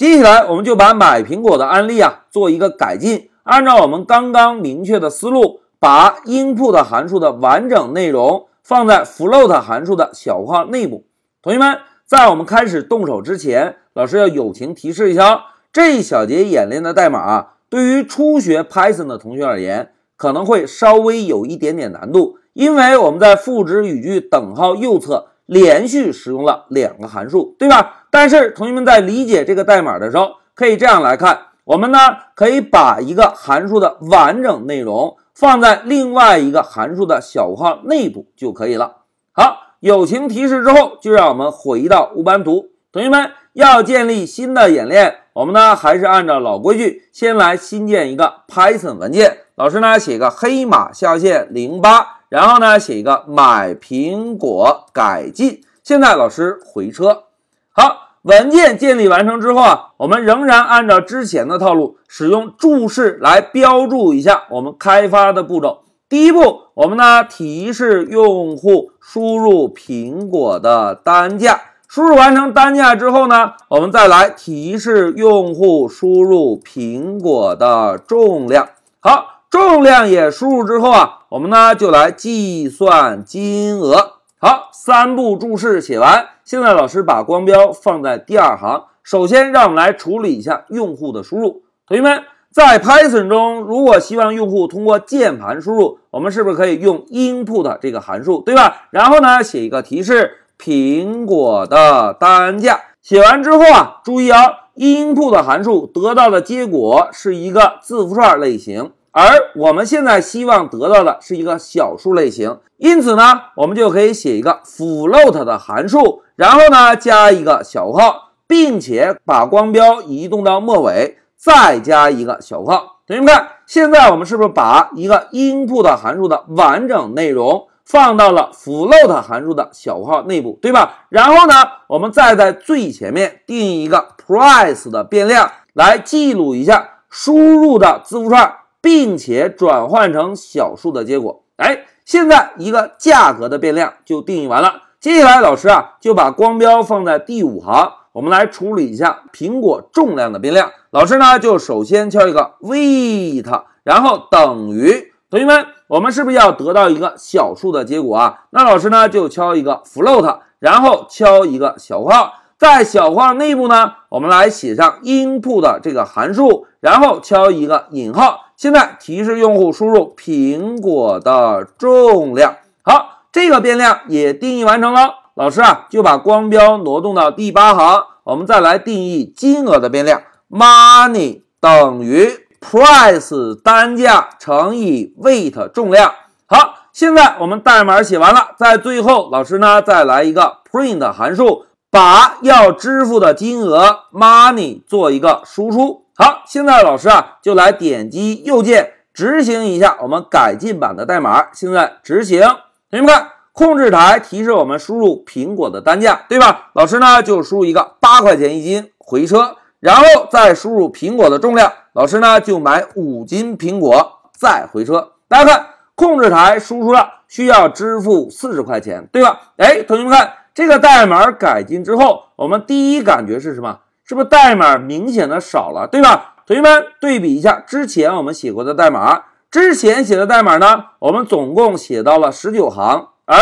[0.00, 11.04] 接下来我们就把买苹果的案例啊做一个改进，按照我们刚刚明确的思路，把 input 函数的完整内容放在 float 函数的小括号内部。
[11.42, 11.76] 同学们，
[12.06, 25.26] 在我们开始动手之前，老师要友情提示一下，这一小节演练的代码啊，对于初学 Python 的同学而言，可能会稍微有一点点难度，因为我们在赋值语句等号右侧。
[25.50, 27.99] 连续使用了两个函数，对吧？
[28.10, 31.98] 但是同学们在理解这个代码的时候，可以这样来看：我们呢
[32.34, 38.96] 可以把一个函数的完整内容放在另外一个函数的小括号内部就可以了。
[39.32, 42.70] 好，友情提示之后，就让我们回到乌班图。
[42.92, 49.38] 同学们要建立新的演练，我们呢还是按照老规矩，先来新建一个 Python 文件。
[49.54, 52.20] 老师呢写个黑马下线零八。
[52.30, 55.62] 然后呢，写一个买苹果改进。
[55.82, 57.24] 现在老师回车，
[57.72, 65.84] 好，文件建立完成之后啊，我们仍然按照之前的套路，使用注释来标注一下我们开发的步骤。
[66.08, 78.68] 第一步，我们呢提示用户输入苹果的单价，输入完成单价之后呢，我们再来提示用户输入苹果的重量。
[79.00, 79.26] 好。
[79.50, 84.19] 重量也输入之后啊，我们呢就来计算金额。
[84.42, 86.28] 好，三步注释写完。
[86.44, 88.84] 现在老师把光标放在第二行。
[89.02, 91.64] 首先，让我们来处理一下用户的输入。
[91.86, 98.88] 同学们，在 Python 中，如果希望用户通过键盘输入，我们是不是可以用 input 这个函数，对吧？
[98.90, 102.80] 然后呢，写一个提示苹果的单价。
[103.02, 108.92] 写完之后啊，注意啊，input 函数得到的结果是一个字符串类型。
[109.12, 122.96] 而我们现在希望得到的是一个小数类型，因此呢，我们就可以写一个 float 的函数，然后呢加一个小括号，并且把光标移动到末尾，再加一个小括号。
[123.06, 131.06] 同学们看，现在我们是不是把一个 input 函数的完整内容放到了 float 函数的小括号内部，对吧？
[131.08, 131.54] 然后呢，
[131.88, 138.54] 我们再在最前面定义一个 price 的变量，来记录一下输入的字符串。
[138.82, 144.84] 并且转换成小数的结果，哎，现在一个价格的变量就定义完了。
[144.98, 150.70] 接下来老师啊就把光标放在第五行，我们来处理一下苹果重量的变量。
[150.90, 158.44] 老师呢就首先敲一个 weight，然后等于同学们，我们是不是要得到一个小数的结果啊？
[158.50, 168.46] 那老师呢就敲一个 float，然后敲一个小括号，在小括号内部呢，我们来写上 input 的这个函数，然后敲一个引号。
[168.60, 172.56] 现在提示用户输入苹果的重量。
[172.82, 175.14] 好，这个变量也定义完成了。
[175.32, 180.20] 老师啊，就把光标挪动到第八行，我们再来定义金额的变量
[180.50, 182.28] ，money 等于
[182.60, 186.12] price 单价乘以 weight 重量。
[186.44, 196.04] 好，现在我们代码写完了，在最后，老师呢再来一个 print 函数，把要支付的金额 money 做一个输出。
[196.22, 201.46] 好，现在老师啊就来点击右键执行一下我们改进版的代码。
[201.54, 202.42] 现在执行，
[202.90, 206.72] 同学们看，控制台提示我们输入苹果的单价，对吧？
[206.74, 215.12] 老师呢就输入一个八块钱一斤，回车，然后再输入苹果的重量，老师呢就买五斤苹果，再回车。
[215.26, 219.40] 大家看，控制台输出了需要支付四十块钱，对吧？
[219.56, 223.78] 哎，同学们看，这个代码改进之后，我们第一感觉是什么？
[224.10, 226.34] 是不是代码明显的少了，对吧？
[226.44, 233.36] 同学们对比一下之前我们写过的代码，之前写的代码呢，我们总共写到了十九行，而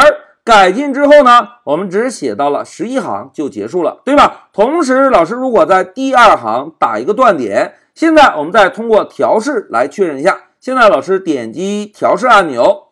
[0.45, 4.49] 改进之后呢，我们只写到了十一行就结束了，对吧？
[4.53, 10.39] 同时，老师如果在第二行打一个断点，现在我们再通过调试来确认一下。
[10.61, 12.89] 现在老师点击调试按钮，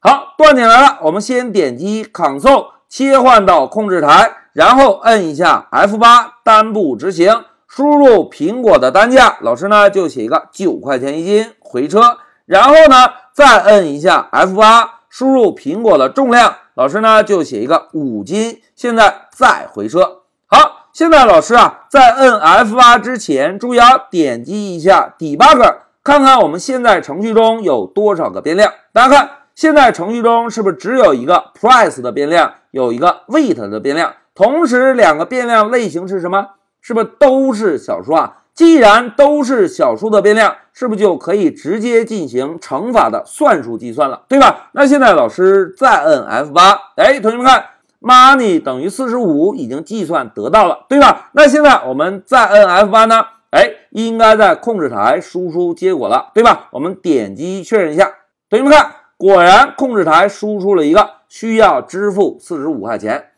[0.00, 4.36] 好，断点来了，我们先点击 Ctrl 切换到控制台。
[4.54, 12.18] 然后摁一下 F 八，单步执行，输入苹果的单价，老师呢就写一个九块钱一斤，回车。
[12.46, 20.20] 然后呢再摁一下 F 八，输入苹果的重量，老师呢就写一个五斤，现在再回车。
[20.46, 28.72] 好，现在老师啊在摁 F 八之前，注意啊点击一下 Debug，看看我们现在程序中有多少个变量。
[28.92, 34.12] 大家看，现在程序中是不是只有一个 price 的变量，有一个 weight 的变量？
[34.34, 36.48] 同时，两个变量类型是什么？
[36.80, 38.38] 是不是都是小数啊？
[38.52, 44.70] 既然都是小数的变量，是不是就可以直接进行乘法的算术计算了，对吧？
[44.72, 47.64] 那现在老师再摁 F 八，哎，同学们看
[48.00, 51.30] money 等于四十五已经计算得到了，对吧？
[51.32, 53.24] 那现在我们再摁 F8 呢？
[53.50, 56.68] 哎，应该在控制台输出结果了，对吧？
[56.72, 58.12] 我们点击确认一下，
[58.50, 63.30] 同学们看，果然控制台输出了一个需要支付四十五块钱。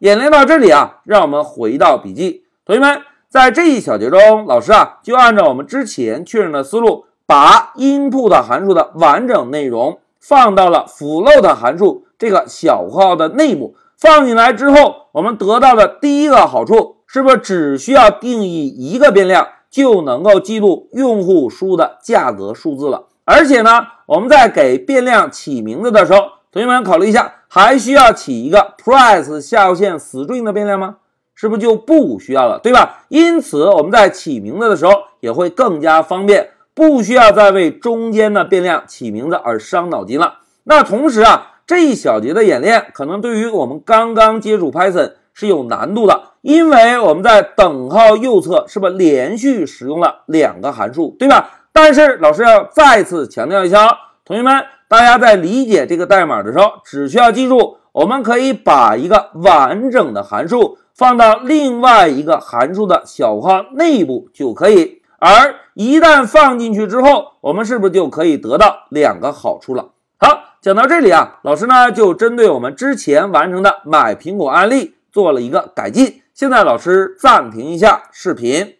[0.00, 3.00] 演练到这里啊，让我们回到笔记，同学们，
[3.30, 13.74] 在这一小节中，老师啊就按照我们之前确认的思路，把 input 函数的完整内容放到了 float 函数这个小括号的内部。
[13.96, 23.06] 放进来之后，我们得到的第一个好处，是不是只需要定义一个变量就能够记录用户输的价格数字了？
[23.24, 26.20] 而且呢，我们在给变量起名字的时候，
[26.52, 30.96] 同学们考虑一下，还需要起一个 price 下划线 string 的变量吗？
[31.34, 33.04] 是不是就不需要了，对吧？
[33.08, 40.38] 因此我们在起名字的时候也会更加方便，不需要再为中间的变量起名字而伤脑筋了。
[40.64, 41.52] 那同时啊。
[41.68, 51.50] 这一小节的演练可能对于我们刚刚接触 Python 是有难度的，因为我们在等号右侧是不是连续使用了两个函数，对吧？
[51.72, 69.90] 但是老师要再次强调一下，同学们，大家在理解这个代码的时候，只需要记住，我们可以把一个完整的函数放到另外一个函数的小括号内部就可以，而一旦放进去之后，我们是不是就可以得到两个好处了？
[70.18, 70.42] 好。
[70.62, 76.22] 讲到这里啊，老师呢就针对我们之前完成的买苹果案例做了一个改进。
[76.34, 78.75] 现在老师暂停一下视频。